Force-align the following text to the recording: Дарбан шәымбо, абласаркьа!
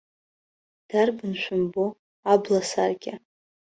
Дарбан 0.89 1.33
шәымбо, 1.41 1.85
абласаркьа! 2.31 3.15